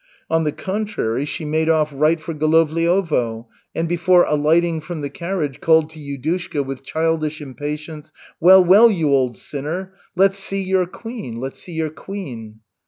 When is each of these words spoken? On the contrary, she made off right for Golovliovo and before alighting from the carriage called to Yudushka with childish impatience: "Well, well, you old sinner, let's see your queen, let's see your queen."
On 0.31 0.45
the 0.45 0.51
contrary, 0.51 1.25
she 1.25 1.45
made 1.45 1.69
off 1.69 1.91
right 1.93 2.19
for 2.19 2.33
Golovliovo 2.33 3.45
and 3.75 3.87
before 3.87 4.23
alighting 4.23 4.81
from 4.81 5.01
the 5.01 5.11
carriage 5.11 5.61
called 5.61 5.91
to 5.91 5.99
Yudushka 5.99 6.65
with 6.65 6.81
childish 6.83 7.39
impatience: 7.39 8.11
"Well, 8.39 8.63
well, 8.65 8.89
you 8.89 9.09
old 9.09 9.37
sinner, 9.37 9.93
let's 10.15 10.39
see 10.39 10.63
your 10.63 10.87
queen, 10.87 11.39
let's 11.39 11.59
see 11.59 11.73
your 11.73 11.91
queen." 11.91 12.61